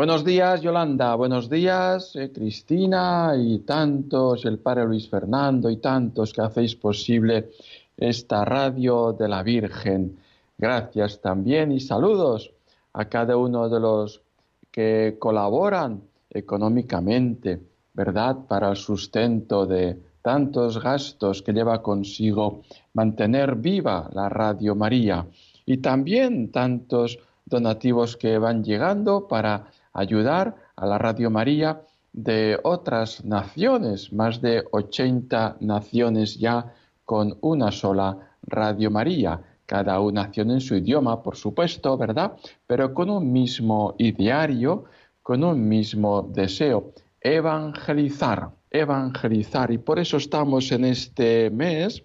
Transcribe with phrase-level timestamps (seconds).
[0.00, 1.14] Buenos días, Yolanda.
[1.14, 7.50] Buenos días, eh, Cristina y tantos, el Padre Luis Fernando y tantos que hacéis posible
[7.98, 10.16] esta radio de la Virgen.
[10.56, 12.50] Gracias también y saludos
[12.94, 14.22] a cada uno de los
[14.70, 17.60] que colaboran económicamente,
[17.92, 22.62] ¿verdad?, para el sustento de tantos gastos que lleva consigo
[22.94, 25.26] mantener viva la Radio María
[25.66, 33.24] y también tantos donativos que van llegando para ayudar a la Radio María de otras
[33.24, 36.72] naciones, más de 80 naciones ya
[37.04, 42.32] con una sola Radio María, cada una nación en su idioma, por supuesto, ¿verdad?
[42.66, 44.84] Pero con un mismo ideario,
[45.22, 49.70] con un mismo deseo, evangelizar, evangelizar.
[49.70, 52.02] Y por eso estamos en este mes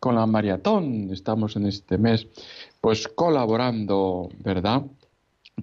[0.00, 2.26] con la maratón, estamos en este mes
[2.80, 4.82] pues colaborando, ¿verdad?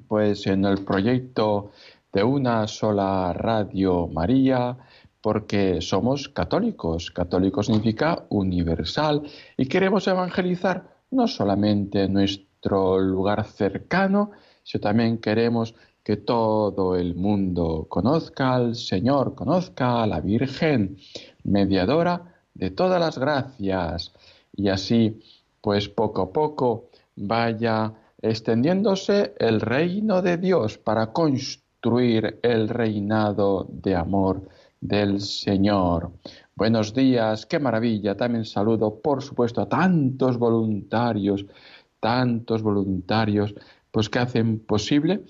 [0.08, 1.72] Pues en el proyecto
[2.12, 4.78] de una sola Radio María,
[5.22, 7.12] porque somos católicos.
[7.12, 9.24] Católico significa universal
[9.58, 14.32] y queremos evangelizar no solamente nuestro lugar cercano,
[14.64, 20.98] sino también queremos que todo el mundo conozca al Señor, conozca a la Virgen,
[21.44, 24.12] mediadora de todas las gracias,
[24.56, 25.22] y así,
[25.62, 33.96] pues poco a poco vaya extendiéndose el reino de Dios para construir el reinado de
[33.96, 34.48] amor
[34.80, 36.14] del Señor.
[36.56, 38.16] Buenos días, qué maravilla.
[38.16, 41.46] También saludo, por supuesto, a tantos voluntarios,
[42.00, 43.54] tantos voluntarios,
[43.92, 45.26] pues que hacen posible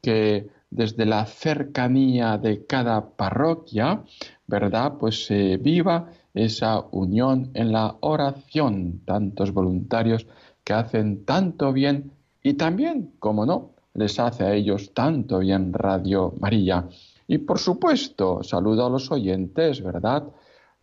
[0.00, 4.04] que desde la cercanía de cada parroquia,
[4.46, 4.94] ¿verdad?
[5.00, 9.00] Pues se viva esa unión en la oración.
[9.04, 10.28] Tantos voluntarios
[10.62, 12.12] que hacen tanto bien
[12.46, 16.88] y también, como no, les hace a ellos tanto bien Radio María.
[17.26, 20.22] Y por supuesto, saludo a los oyentes, ¿verdad?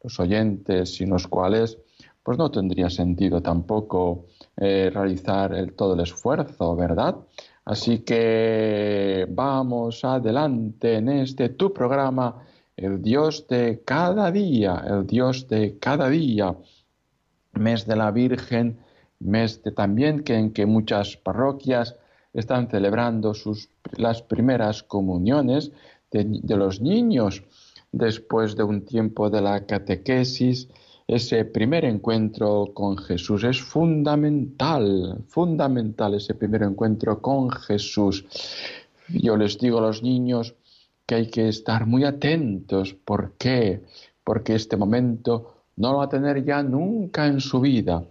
[0.03, 1.77] Los oyentes sin los cuales
[2.21, 4.25] pues no tendría sentido tampoco
[4.57, 7.15] eh, realizar el, todo el esfuerzo, ¿verdad?
[7.63, 12.43] Así que vamos adelante en este tu programa,
[12.75, 16.57] el Dios de cada día, el Dios de cada día,
[17.53, 18.82] mes de la Virgen
[19.23, 21.95] mes también que en que muchas parroquias
[22.33, 25.71] están celebrando sus, las primeras comuniones
[26.11, 27.43] de, de los niños
[27.91, 30.67] después de un tiempo de la catequesis.
[31.07, 38.25] Ese primer encuentro con Jesús es fundamental, fundamental ese primer encuentro con Jesús.
[39.09, 40.55] Yo les digo a los niños
[41.05, 42.93] que hay que estar muy atentos.
[42.93, 43.83] ¿Por qué?
[44.23, 48.03] Porque este momento no lo va a tener ya nunca en su vida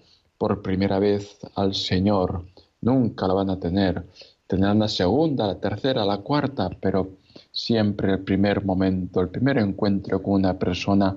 [0.42, 2.44] por primera vez al Señor.
[2.80, 4.03] Nunca lo van a tener.
[4.48, 7.10] Tendrán la segunda, la tercera, la cuarta, pero
[7.53, 11.16] siempre el primer momento, el primer encuentro con una persona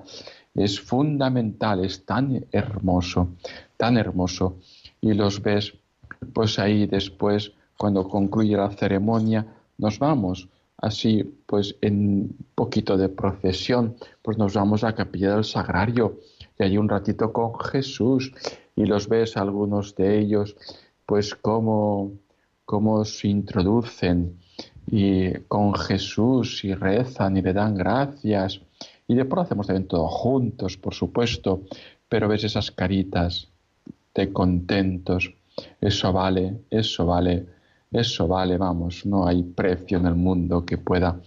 [0.53, 3.29] es fundamental, es tan hermoso,
[3.77, 4.57] tan hermoso.
[5.01, 5.73] Y los ves,
[6.31, 9.43] pues ahí después, cuando concluye la ceremonia,
[9.79, 10.47] nos vamos
[10.77, 16.19] así, pues en poquito de procesión, pues nos vamos a la capilla del sagrario
[16.59, 18.31] y hay un ratito con Jesús
[18.75, 20.55] y los ves algunos de ellos,
[21.05, 22.11] pues cómo,
[22.65, 24.37] cómo se introducen
[24.87, 28.61] y con Jesús y rezan y le dan gracias.
[29.07, 31.61] Y después hacemos también todo juntos, por supuesto,
[32.09, 33.49] pero ves esas caritas
[34.13, 35.33] de contentos.
[35.79, 37.45] Eso vale, eso vale,
[37.91, 41.19] eso vale, vamos, no hay precio en el mundo que pueda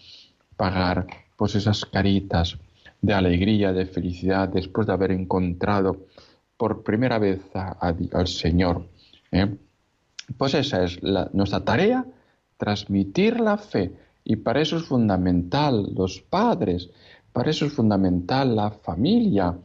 [0.57, 1.07] pagar
[1.37, 2.59] pues esas caritas
[3.01, 6.08] de alegría, de felicidad, después de haber encontrado
[6.59, 8.85] por primera vez al Señor.
[9.33, 9.57] ¿eh?
[10.37, 11.01] Pues esa es
[11.33, 12.05] nuestra tarea,
[12.59, 13.93] transmitir la fe.
[14.25, 16.91] Y para eso es fundamental los padres,
[17.33, 19.57] para eso es fundamental la familia,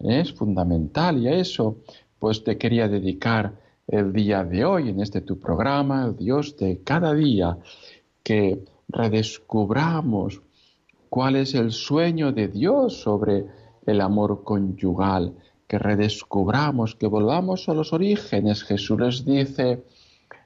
[0.00, 0.20] ¿eh?
[0.20, 1.76] es fundamental y a eso
[2.18, 3.52] pues te quería dedicar
[3.86, 7.58] el día de hoy en este tu programa, el Dios de cada día,
[8.22, 10.42] que redescubramos
[11.08, 13.46] cuál es el sueño de Dios sobre
[13.86, 15.34] el amor conyugal,
[15.70, 18.64] que redescubramos, que volvamos a los orígenes.
[18.64, 19.84] Jesús les dice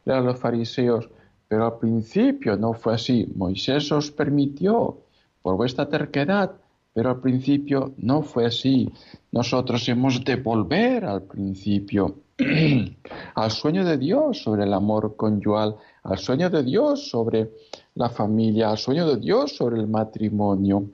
[0.05, 1.09] a los fariseos,
[1.49, 3.27] pero al principio no fue así.
[3.35, 4.99] Moisés os permitió,
[5.41, 6.53] por vuestra terquedad,
[6.93, 8.93] pero al principio no fue así.
[9.33, 12.17] Nosotros hemos de volver al principio,
[13.35, 17.51] al sueño de Dios sobre el amor conyugal, al sueño de Dios sobre
[17.95, 20.85] la familia, al sueño de Dios sobre el matrimonio.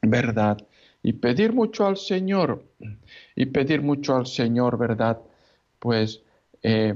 [0.00, 0.56] ¿Verdad?
[1.02, 2.62] Y pedir mucho al Señor,
[3.34, 5.18] y pedir mucho al Señor, ¿verdad?
[5.78, 6.22] Pues
[6.62, 6.94] eh,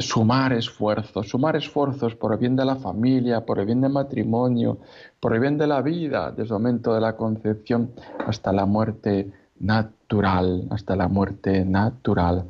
[0.00, 4.78] sumar esfuerzos, sumar esfuerzos por el bien de la familia, por el bien del matrimonio,
[5.18, 7.92] por el bien de la vida, desde el momento de la concepción
[8.26, 12.44] hasta la muerte natural, hasta la muerte natural.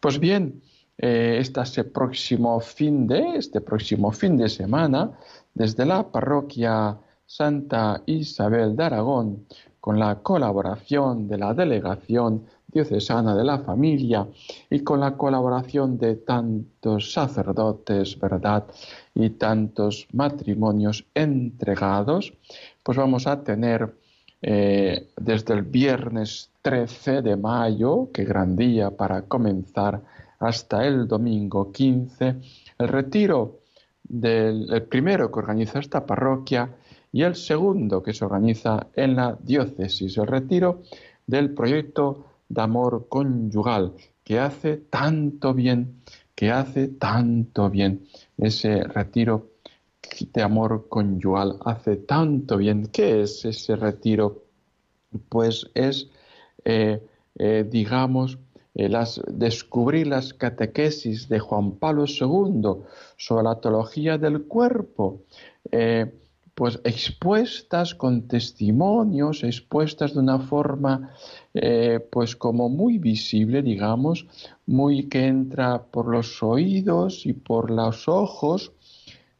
[0.00, 0.60] Pues bien,
[0.98, 5.12] eh, este próximo fin de, este próximo fin de semana,
[5.54, 6.96] desde la parroquia
[7.34, 9.46] Santa Isabel de Aragón,
[9.80, 14.28] con la colaboración de la delegación diocesana de la familia
[14.68, 18.64] y con la colaboración de tantos sacerdotes, ¿verdad?
[19.14, 22.34] Y tantos matrimonios entregados,
[22.82, 23.94] pues vamos a tener
[24.42, 30.02] eh, desde el viernes 13 de mayo, que gran día para comenzar,
[30.38, 32.34] hasta el domingo 15,
[32.78, 33.60] el retiro
[34.02, 36.68] del primero que organiza esta parroquia
[37.12, 40.82] y el segundo que se organiza en la diócesis, el retiro
[41.26, 43.92] del proyecto de amor conyugal,
[44.24, 46.02] que hace tanto bien,
[46.34, 48.06] que hace tanto bien.
[48.38, 49.50] Ese retiro
[50.32, 52.86] de amor conyugal hace tanto bien.
[52.86, 54.44] ¿Qué es ese retiro?
[55.28, 56.08] Pues es,
[56.64, 57.06] eh,
[57.38, 58.38] eh, digamos,
[58.74, 62.84] eh, las, descubrir las catequesis de Juan Pablo II
[63.18, 65.24] sobre la teología del cuerpo
[66.54, 71.10] pues expuestas con testimonios, expuestas de una forma
[71.54, 74.26] eh, pues como muy visible, digamos,
[74.66, 78.72] muy que entra por los oídos y por los ojos,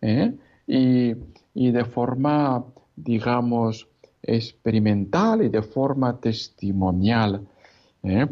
[0.00, 0.34] ¿eh?
[0.66, 2.64] y, de forma,
[2.96, 3.88] digamos,
[4.22, 7.46] experimental y de forma testimonial.
[8.04, 8.26] ¿eh?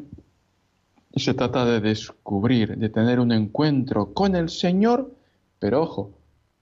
[1.14, 5.14] Se trata de descubrir, de tener un encuentro con el Señor,
[5.58, 6.12] pero ojo,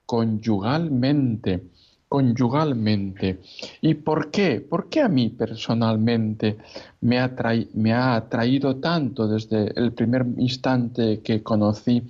[0.05, 1.63] conyugalmente
[2.09, 3.41] conyugalmente.
[3.81, 4.61] ¿Y por qué?
[4.61, 6.57] ¿Por qué a mí personalmente
[7.01, 7.35] me ha,
[7.75, 12.03] me ha atraído tanto desde el primer instante que conocí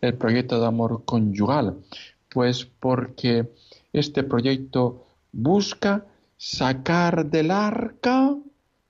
[0.00, 1.76] el proyecto de amor conyugal?
[2.28, 3.48] Pues porque
[3.92, 6.04] este proyecto busca
[6.36, 8.36] sacar del arca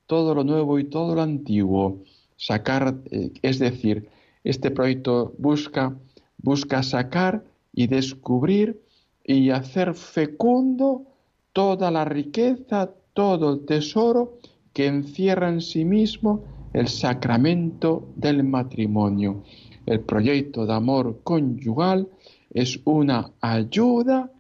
[0.07, 2.03] todo lo nuevo y todo lo antiguo.
[2.37, 4.09] Sacar, eh, es decir,
[4.43, 5.95] este proyecto busca,
[6.39, 8.81] busca sacar y descubrir
[9.29, 11.05] y hacer fecundo
[11.53, 14.39] toda la riqueza, todo el tesoro
[14.73, 19.45] que encierra en sí mismo el sacramento del matrimonio.
[19.85, 22.09] El proyecto de amor conyugal
[22.51, 24.33] es una ayuda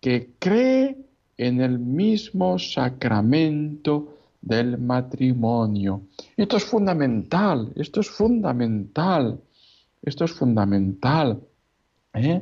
[0.00, 0.96] que cree
[1.36, 6.02] en el mismo sacramento del matrimonio.
[6.36, 9.40] Esto es fundamental, esto es fundamental,
[10.00, 11.40] esto es fundamental.
[12.14, 12.40] ¿eh?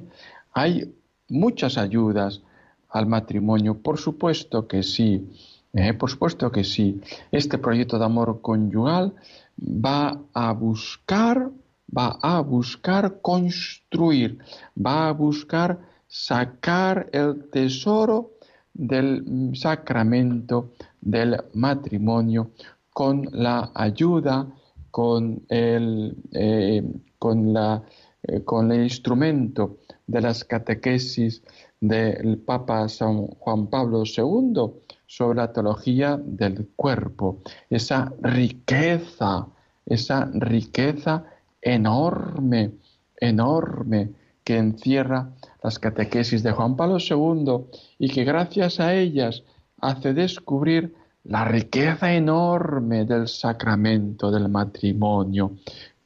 [0.52, 0.92] Hay
[1.28, 2.42] muchas ayudas
[2.88, 3.78] al matrimonio?
[3.82, 5.28] Por supuesto que sí,
[5.72, 5.94] ¿eh?
[5.94, 7.00] por supuesto que sí.
[7.30, 9.14] Este proyecto de amor conyugal
[9.58, 11.50] va a buscar,
[11.96, 14.38] va a buscar construir,
[14.76, 15.78] va a buscar
[16.08, 18.32] sacar el tesoro
[18.72, 22.50] del sacramento del matrimonio
[22.92, 24.46] con la ayuda,
[24.90, 26.82] con el, eh,
[27.18, 27.82] con la,
[28.28, 31.42] eh, con el instrumento de las catequesis
[31.80, 34.72] del Papa San Juan Pablo II
[35.06, 39.46] sobre la teología del cuerpo, esa riqueza,
[39.84, 41.24] esa riqueza
[41.60, 42.72] enorme,
[43.20, 44.10] enorme
[44.44, 45.30] que encierra
[45.62, 47.66] las catequesis de Juan Pablo II
[47.98, 49.42] y que gracias a ellas
[49.80, 55.56] hace descubrir la riqueza enorme del sacramento del matrimonio,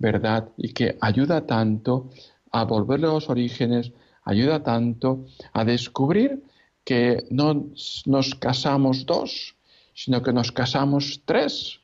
[0.01, 0.49] ¿verdad?
[0.57, 2.11] Y que ayuda tanto
[2.51, 3.93] a volver a los orígenes,
[4.25, 6.43] ayuda tanto a descubrir
[6.85, 7.67] que no
[8.07, 9.55] nos casamos dos,
[9.95, 11.81] sino que nos casamos tres.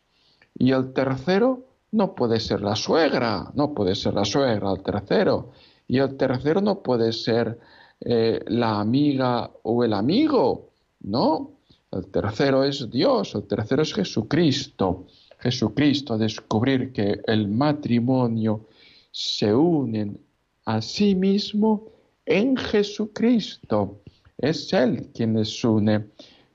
[0.58, 5.52] Y el tercero no puede ser la suegra, no puede ser la suegra, el tercero.
[5.86, 7.60] Y el tercero no puede ser
[8.00, 10.70] eh, la amiga o el amigo,
[11.00, 11.52] no.
[11.92, 15.06] El tercero es Dios, el tercero es Jesucristo.
[15.38, 18.66] Jesucristo, descubrir que el matrimonio
[19.10, 20.18] se unen
[20.64, 21.88] a sí mismo
[22.24, 24.00] en Jesucristo.
[24.38, 26.06] Es Él quien les une.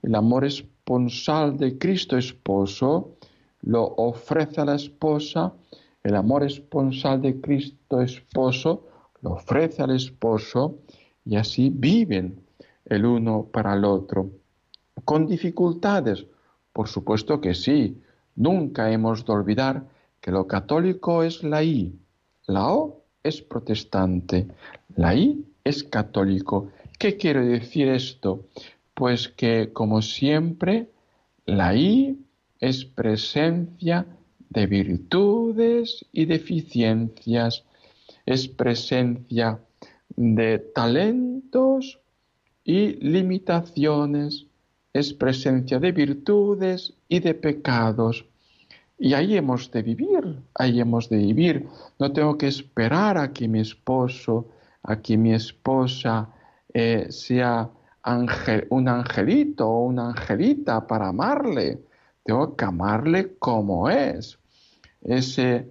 [0.01, 3.17] El amor esponsal de Cristo esposo
[3.61, 5.53] lo ofrece a la esposa.
[6.03, 8.87] El amor esponsal de Cristo esposo
[9.21, 10.79] lo ofrece al esposo
[11.25, 12.43] y así viven
[12.85, 14.29] el uno para el otro.
[15.05, 16.25] con dificultades.
[16.73, 17.97] Por supuesto que sí.
[18.35, 19.83] Nunca hemos de olvidar
[20.19, 21.93] que lo católico es la I,
[22.47, 24.47] la O es protestante,
[24.95, 26.69] la I es católico.
[26.97, 28.45] ¿Qué quiere decir esto?
[28.93, 30.89] Pues que, como siempre,
[31.45, 32.17] la I
[32.59, 34.05] es presencia
[34.49, 37.63] de virtudes y deficiencias,
[38.25, 39.59] es presencia
[40.15, 41.99] de talentos
[42.63, 44.45] y limitaciones,
[44.93, 48.25] es presencia de virtudes y de pecados.
[48.97, 51.67] Y ahí hemos de vivir, ahí hemos de vivir.
[51.97, 54.49] No tengo que esperar a que mi esposo,
[54.83, 56.29] a que mi esposa
[56.73, 57.69] eh, sea
[58.69, 61.79] un angelito o una angelita para amarle.
[62.23, 64.37] Tengo que amarle como es.
[65.01, 65.67] Ese,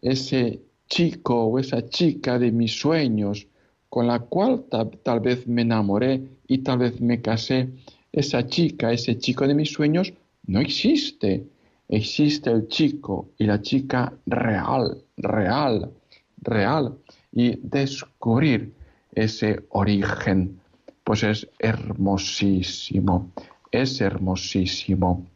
[0.00, 3.46] ese chico o esa chica de mis sueños
[3.90, 4.64] con la cual
[5.02, 7.68] tal vez me enamoré y tal vez me casé,
[8.12, 10.12] esa chica, ese chico de mis sueños
[10.46, 11.46] no existe.
[11.88, 15.90] Existe el chico y la chica real, real,
[16.40, 16.96] real.
[17.32, 18.72] Y descubrir
[19.12, 20.60] ese origen,
[21.04, 23.30] pues es hermosísimo,
[23.70, 25.26] es hermosísimo.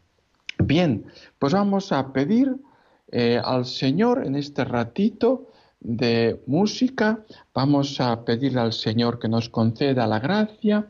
[0.57, 1.05] Bien,
[1.39, 2.55] pues vamos a pedir
[3.11, 5.51] eh, al Señor en este ratito
[5.85, 7.23] de música,
[7.53, 10.87] vamos a pedirle al Señor que nos conceda la gracia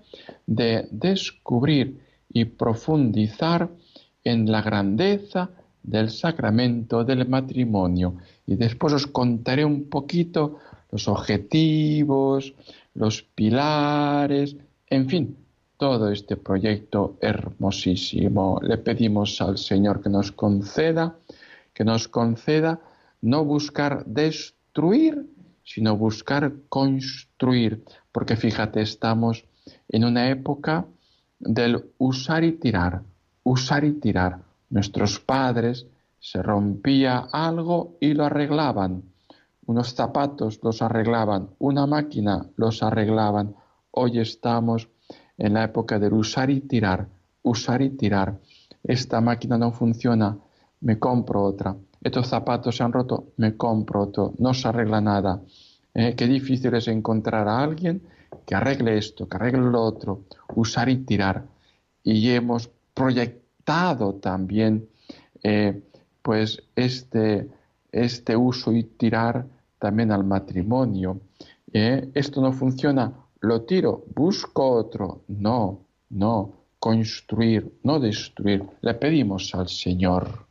[0.47, 1.99] de descubrir
[2.31, 3.69] y profundizar
[4.23, 5.49] en la grandeza
[5.83, 8.15] del sacramento del matrimonio.
[8.47, 10.59] Y después os contaré un poquito
[10.91, 12.53] los objetivos,
[12.93, 14.55] los pilares,
[14.89, 15.37] en fin,
[15.77, 18.61] todo este proyecto hermosísimo.
[18.63, 21.17] Le pedimos al Señor que nos conceda,
[21.73, 22.79] que nos conceda
[23.21, 24.05] no buscar
[25.63, 29.45] sino buscar construir, porque fíjate, estamos
[29.87, 30.85] en una época
[31.39, 33.01] del usar y tirar,
[33.43, 34.39] usar y tirar.
[34.69, 35.87] Nuestros padres
[36.19, 39.03] se rompía algo y lo arreglaban.
[39.65, 43.55] Unos zapatos los arreglaban, una máquina los arreglaban.
[43.91, 44.89] Hoy estamos
[45.37, 47.07] en la época del usar y tirar,
[47.43, 48.39] usar y tirar.
[48.83, 50.37] Esta máquina no funciona,
[50.81, 55.41] me compro otra estos zapatos se han roto, me compro otro, no se arregla nada.
[55.91, 58.03] Eh, qué difícil es encontrar a alguien
[58.45, 61.45] que arregle esto, que arregle lo otro, usar y tirar.
[62.03, 64.87] Y hemos proyectado también
[65.41, 65.81] eh,
[66.21, 67.49] pues este,
[67.91, 69.47] este uso y tirar
[69.79, 71.21] también al matrimonio.
[71.73, 75.23] Eh, esto no funciona, lo tiro, busco otro.
[75.27, 75.79] No,
[76.11, 78.63] no, construir, no destruir.
[78.81, 80.44] Le pedimos al Señor.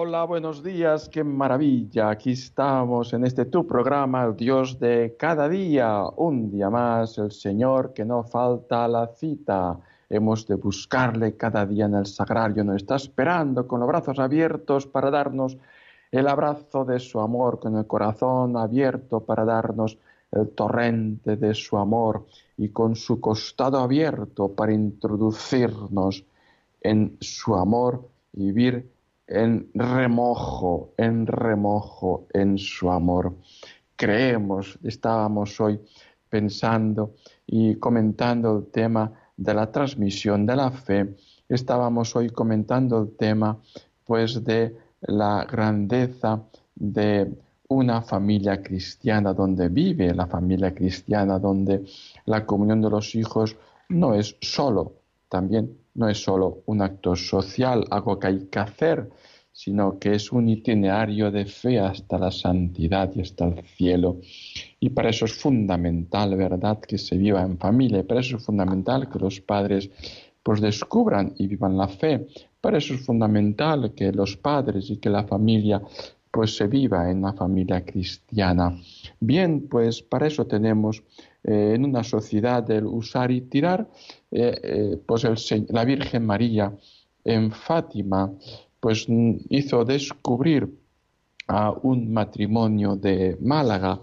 [0.00, 2.08] Buenos días, qué maravilla.
[2.08, 6.04] Aquí estamos en este tu programa, el Dios de cada día.
[6.16, 9.78] Un día más, el Señor que no falta la cita.
[10.08, 12.64] Hemos de buscarle cada día en el sagrario.
[12.64, 15.58] Nos está esperando con los brazos abiertos para darnos
[16.10, 19.98] el abrazo de su amor, con el corazón abierto para darnos
[20.32, 22.24] el torrente de su amor
[22.56, 26.24] y con su costado abierto para introducirnos
[26.80, 28.99] en su amor y vivir
[29.30, 33.36] en remojo, en remojo en su amor.
[33.96, 35.80] Creemos, estábamos hoy
[36.28, 37.14] pensando
[37.46, 41.14] y comentando el tema de la transmisión de la fe
[41.50, 43.58] estábamos hoy comentando el tema
[44.04, 46.42] pues de la grandeza
[46.74, 47.30] de
[47.68, 51.84] una familia cristiana donde vive la familia cristiana, donde
[52.24, 53.56] la comunión de los hijos
[53.88, 54.94] no es solo,
[55.28, 59.08] también no es solo un acto social, algo que hay que hacer,
[59.52, 64.20] sino que es un itinerario de fe hasta la santidad y hasta el cielo.
[64.78, 69.08] Y para eso es fundamental, ¿verdad?, que se viva en familia, para eso es fundamental
[69.10, 69.90] que los padres
[70.42, 72.26] pues descubran y vivan la fe.
[72.60, 75.82] Para eso es fundamental que los padres y que la familia
[76.30, 78.76] pues se viva en una familia cristiana.
[79.18, 81.02] Bien, pues para eso tenemos
[81.42, 83.88] eh, en una sociedad del usar y tirar,
[84.30, 85.24] eh, eh, pues
[85.68, 86.72] la Virgen María
[87.24, 88.30] en Fátima
[88.78, 89.06] pues
[89.50, 90.68] hizo descubrir
[91.46, 94.00] a un matrimonio de Málaga,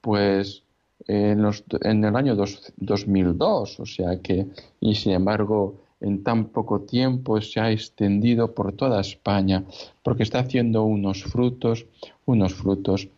[0.00, 0.62] pues
[1.06, 1.44] en,
[1.82, 4.46] en el año 2002, o sea que,
[4.80, 9.64] y sin embargo, en tan poco tiempo se ha extendido por toda España,
[10.02, 11.86] porque está haciendo unos frutos,
[12.26, 13.08] unos frutos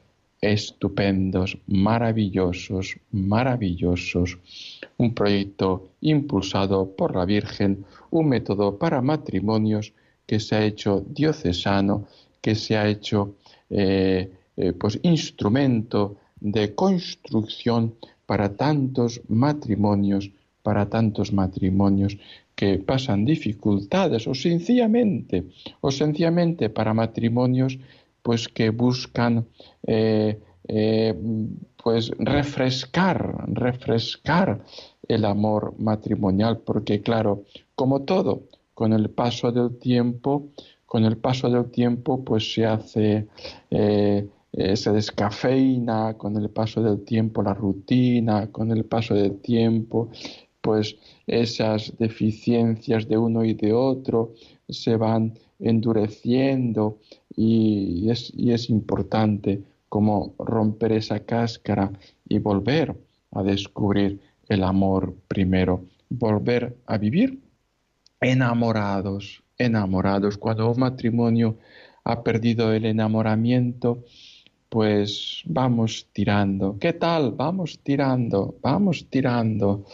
[0.43, 4.39] estupendos, maravillosos, maravillosos.
[4.99, 9.93] Un proyecto impulsado por la Virgen, un método para matrimonios
[10.27, 12.07] que se ha hecho diocesano,
[12.41, 13.37] que se ha hecho
[13.71, 17.95] eh, eh, pues instrumento de construcción
[18.27, 20.31] para tantos matrimonios,
[20.63, 22.19] para tantos matrimonios
[22.55, 25.45] que pasan dificultades o sencillamente,
[25.81, 27.79] o sencillamente para matrimonios
[28.23, 29.47] pues que buscan
[29.87, 31.15] eh, eh,
[31.83, 34.65] pues refrescar, refrescar
[35.09, 40.49] el amor matrimonial, porque claro, como todo, con el paso del tiempo,
[40.87, 43.27] con el paso del tiempo, pues se hace,
[43.71, 50.11] eh, se descafeina, con el paso del tiempo la rutina, con el paso del tiempo,
[50.61, 54.33] pues esas deficiencias de uno y de otro
[54.69, 56.99] se van endureciendo
[57.35, 61.93] y es, importante como romper esa cáscara
[62.29, 62.97] y volver
[63.31, 67.41] a descubrir el amor primero, volver a vivir
[68.21, 70.37] enamorados, enamorados.
[70.37, 71.57] Cuando un matrimonio
[72.05, 74.05] ha perdido el enamoramiento,
[74.69, 76.79] pues vamos tirando.
[76.79, 77.33] ¿Qué tal?
[77.33, 79.85] Vamos tirando, vamos tirando.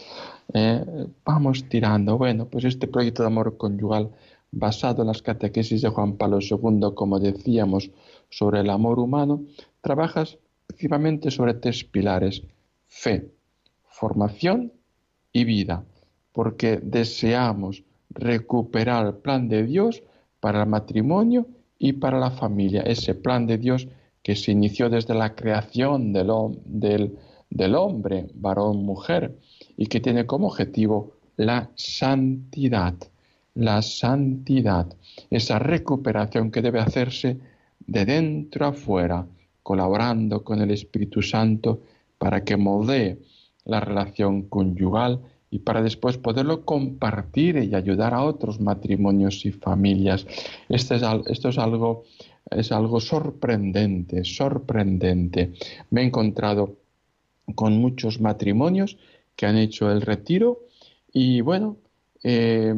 [0.53, 0.83] Eh,
[1.23, 2.17] vamos tirando.
[2.17, 4.09] Bueno, pues este proyecto de amor conyugal
[4.51, 7.91] basado en las catequesis de Juan Pablo II, como decíamos,
[8.29, 9.43] sobre el amor humano,
[9.81, 10.23] trabaja
[10.67, 12.43] efectivamente sobre tres pilares,
[12.87, 13.31] fe,
[13.83, 14.71] formación
[15.31, 15.83] y vida,
[16.31, 20.03] porque deseamos recuperar el plan de Dios
[20.39, 23.87] para el matrimonio y para la familia, ese plan de Dios
[24.23, 29.37] que se inició desde la creación del hombre, varón, mujer,
[29.77, 32.95] y que tiene como objetivo la santidad,
[33.55, 34.87] la santidad,
[35.29, 37.37] esa recuperación que debe hacerse
[37.85, 39.25] de dentro a fuera,
[39.63, 41.81] colaborando con el Espíritu Santo
[42.17, 43.19] para que moldee
[43.65, 45.19] la relación conyugal
[45.51, 50.27] y para después poderlo compartir y ayudar a otros matrimonios y familias.
[50.69, 52.03] Este es, esto es algo,
[52.51, 55.53] es algo sorprendente, sorprendente.
[55.89, 56.75] Me he encontrado
[57.55, 58.97] con muchos matrimonios
[59.35, 60.59] que han hecho el retiro
[61.11, 61.77] y bueno,
[62.23, 62.75] eh,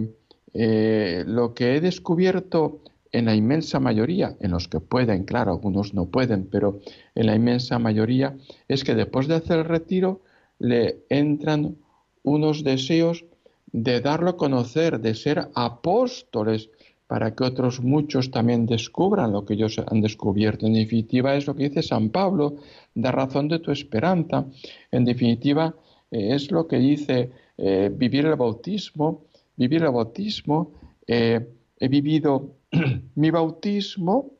[0.53, 2.79] eh, lo que he descubierto
[3.11, 6.79] en la inmensa mayoría, en los que pueden, claro, algunos no pueden, pero
[7.15, 8.37] en la inmensa mayoría
[8.67, 10.21] es que después de hacer el retiro
[10.59, 11.75] le entran
[12.23, 13.25] unos deseos
[13.71, 16.69] de darlo a conocer, de ser apóstoles,
[17.11, 20.65] para que otros muchos también descubran lo que ellos han descubierto.
[20.65, 22.55] En definitiva, es lo que dice San Pablo,
[22.95, 24.45] da razón de tu esperanza.
[24.91, 25.75] En definitiva,
[26.09, 29.23] eh, es lo que dice eh, vivir el bautismo,
[29.61, 30.71] vivir el bautismo,
[31.05, 31.47] eh,
[31.79, 32.55] he vivido
[33.15, 34.31] mi bautismo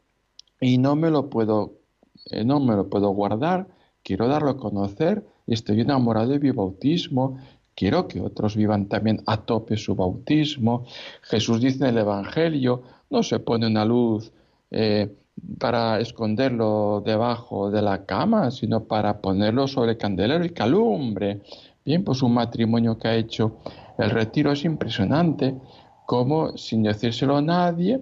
[0.60, 1.80] y no me lo puedo,
[2.46, 3.68] no me lo puedo guardar,
[4.04, 7.38] quiero darlo a conocer, estoy enamorado de mi bautismo,
[7.76, 10.86] quiero que otros vivan también a tope su bautismo.
[11.22, 12.82] Jesús dice en el Evangelio,
[13.12, 14.32] no se pone una luz
[15.60, 21.42] para esconderlo debajo de la cama, sino para ponerlo sobre el candelero y calumbre.
[21.84, 23.58] Bien, pues un matrimonio que ha hecho
[24.02, 25.56] el retiro es impresionante,
[26.06, 28.02] como sin decírselo a nadie,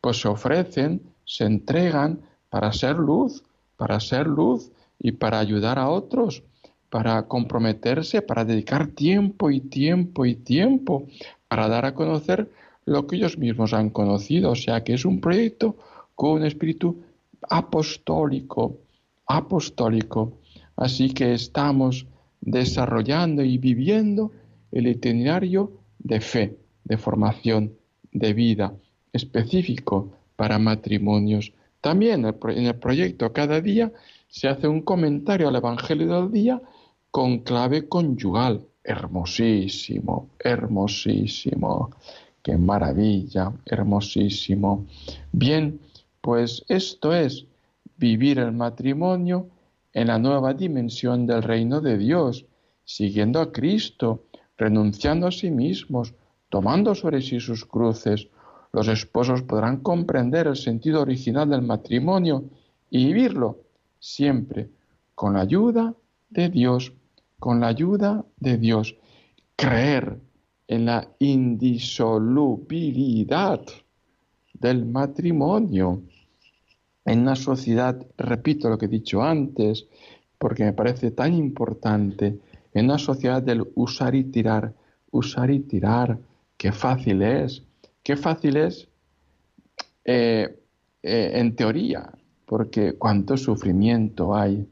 [0.00, 3.44] pues se ofrecen, se entregan para ser luz,
[3.76, 6.42] para ser luz y para ayudar a otros,
[6.90, 11.06] para comprometerse, para dedicar tiempo y tiempo y tiempo,
[11.48, 12.50] para dar a conocer
[12.84, 14.50] lo que ellos mismos han conocido.
[14.50, 15.76] O sea que es un proyecto
[16.14, 17.02] con un espíritu
[17.48, 18.78] apostólico,
[19.26, 20.38] apostólico.
[20.76, 22.06] Así que estamos
[22.40, 24.32] desarrollando y viviendo
[24.72, 27.72] el itinerario de fe, de formación
[28.12, 28.74] de vida
[29.12, 31.52] específico para matrimonios.
[31.80, 33.92] También en el proyecto cada día
[34.28, 36.60] se hace un comentario al Evangelio del día
[37.10, 38.66] con clave conyugal.
[38.84, 41.90] Hermosísimo, hermosísimo.
[42.42, 44.86] Qué maravilla, hermosísimo.
[45.32, 45.80] Bien,
[46.20, 47.46] pues esto es
[47.96, 49.48] vivir el matrimonio
[49.92, 52.44] en la nueva dimensión del reino de Dios,
[52.84, 54.25] siguiendo a Cristo,
[54.56, 56.14] renunciando a sí mismos,
[56.48, 58.28] tomando sobre sí sus cruces.
[58.72, 62.44] Los esposos podrán comprender el sentido original del matrimonio
[62.90, 63.62] y vivirlo
[63.98, 64.68] siempre
[65.14, 65.94] con la ayuda
[66.30, 66.92] de Dios,
[67.38, 68.96] con la ayuda de Dios.
[69.56, 70.18] Creer
[70.68, 73.60] en la indisolubilidad
[74.52, 76.02] del matrimonio
[77.04, 79.86] en una sociedad, repito lo que he dicho antes,
[80.38, 82.40] porque me parece tan importante,
[82.76, 84.74] en una sociedad del usar y tirar,
[85.10, 86.18] usar y tirar,
[86.58, 87.62] qué fácil es,
[88.02, 88.86] qué fácil es
[90.04, 90.60] eh,
[91.02, 92.12] eh, en teoría,
[92.44, 94.68] porque cuánto sufrimiento hay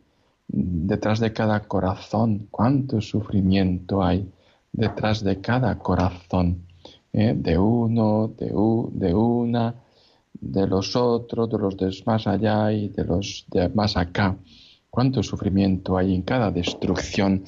[0.46, 4.30] detrás de cada corazón, cuánto sufrimiento hay
[4.70, 6.66] detrás de cada corazón,
[7.10, 7.32] ¿eh?
[7.34, 8.48] de uno, de,
[8.92, 9.74] de una,
[10.34, 14.36] de los otros, de los de más allá y de los de más acá.
[14.90, 17.44] Cuánto sufrimiento hay en cada destrucción,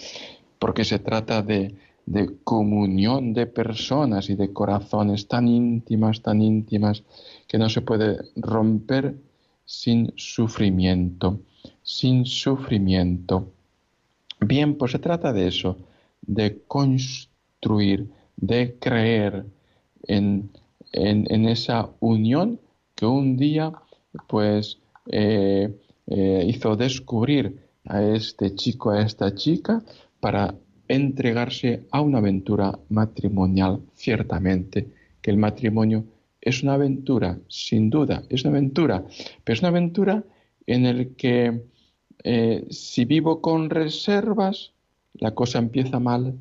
[0.59, 1.75] porque se trata de,
[2.07, 7.03] de comunión de personas y de corazones tan íntimas, tan íntimas,
[7.49, 9.17] que no se puede romper
[9.65, 11.41] sin sufrimiento,
[11.83, 13.53] sin sufrimiento.
[14.41, 15.77] Bien, pues se trata de eso,
[16.23, 19.47] de construir, de creer
[20.05, 20.51] en,
[20.93, 22.61] en, esa unión
[22.95, 23.73] que un día
[24.29, 25.75] pues eh,
[26.07, 29.83] eh, hizo descubrir a este chico, a esta chica,
[30.21, 30.55] para
[30.89, 33.81] entregarse a una aventura matrimonial.
[33.95, 34.89] Ciertamente
[35.21, 36.05] que el matrimonio
[36.41, 39.05] es una aventura, sin duda, es una aventura,
[39.45, 40.25] pero es una aventura
[40.67, 41.63] en el que
[42.23, 44.73] eh, si vivo con reservas,
[45.15, 46.35] la cosa empieza mal.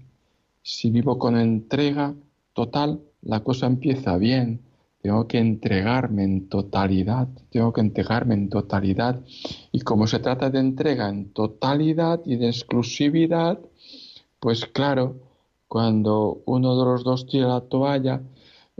[0.62, 2.16] Si vivo con entrega
[2.54, 4.62] total, la cosa empieza bien
[5.06, 9.22] tengo que entregarme en totalidad, tengo que entregarme en totalidad.
[9.72, 13.60] Y como se trata de entrega en totalidad y de exclusividad,
[14.39, 15.20] pues claro,
[15.68, 18.20] cuando uno de los dos tira la toalla,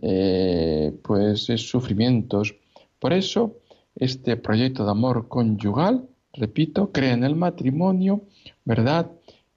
[0.02, 2.56] eh, pues es sufrimientos.
[2.98, 3.58] Por eso,
[3.96, 8.24] este proyecto de amor conyugal, repito, cree en el matrimonio,
[8.64, 9.12] ¿verdad?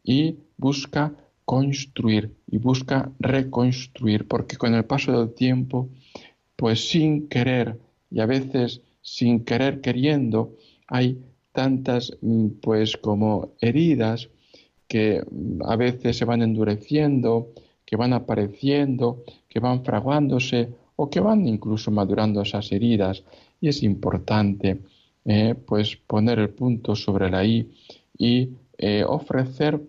[0.04, 1.14] Y busca
[1.46, 5.88] construir y busca reconstruir, porque con el paso del tiempo
[6.58, 7.78] pues sin querer
[8.10, 10.56] y a veces sin querer queriendo
[10.88, 14.28] hay tantas mm, pues como heridas
[14.88, 17.52] que mm, a veces se van endureciendo,
[17.86, 23.22] que van apareciendo, que van fraguándose o que van incluso madurando esas heridas.
[23.60, 24.80] Y es importante
[25.24, 27.70] eh, pues poner el punto sobre la i
[28.18, 29.80] y eh, ofrecer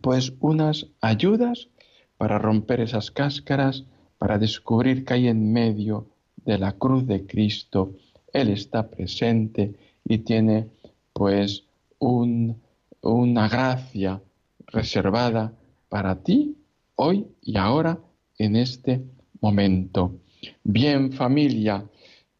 [0.00, 1.68] pues unas ayudas
[2.16, 3.84] para romper esas cáscaras
[4.18, 6.06] para descubrir que hay en medio
[6.44, 7.94] de la cruz de Cristo,
[8.32, 10.68] Él está presente y tiene
[11.12, 11.64] pues
[11.98, 14.20] una gracia
[14.66, 15.52] reservada
[15.88, 16.56] para ti
[16.96, 17.98] hoy y ahora
[18.38, 19.02] en este
[19.40, 20.14] momento.
[20.62, 21.84] Bien familia,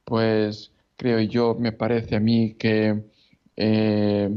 [0.05, 3.03] pues creo yo, me parece a mí que,
[3.57, 4.31] eh,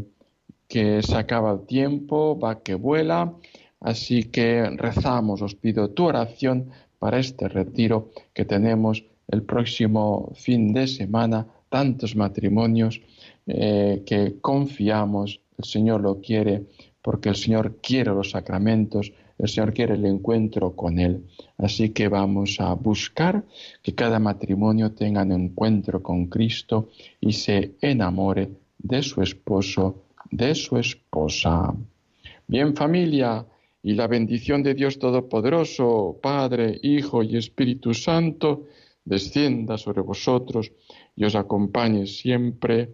[0.68, 3.34] que se acaba el tiempo, va que vuela,
[3.80, 6.72] así que rezamos, os pido tu oración
[7.02, 13.02] para este retiro que tenemos el próximo fin de semana, tantos matrimonios
[13.48, 16.68] eh, que confiamos, el Señor lo quiere,
[17.02, 21.26] porque el Señor quiere los sacramentos, el Señor quiere el encuentro con Él.
[21.58, 23.46] Así que vamos a buscar
[23.82, 30.54] que cada matrimonio tenga un encuentro con Cristo y se enamore de su esposo, de
[30.54, 31.74] su esposa.
[32.46, 33.44] Bien familia,
[33.84, 38.66] y la bendición de Dios Todopoderoso, Padre, Hijo y Espíritu Santo,
[39.04, 40.72] descienda sobre vosotros
[41.16, 42.94] y os acompañe siempre.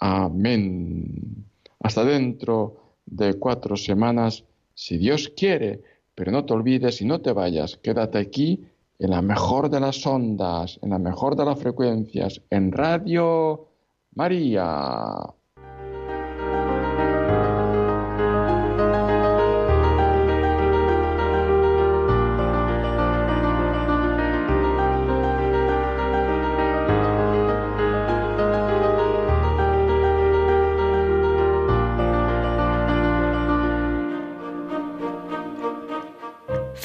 [0.00, 1.46] Amén.
[1.80, 5.82] Hasta dentro de cuatro semanas, si Dios quiere,
[6.14, 8.64] pero no te olvides y no te vayas, quédate aquí
[8.98, 13.68] en la mejor de las ondas, en la mejor de las frecuencias, en Radio
[14.14, 15.12] María.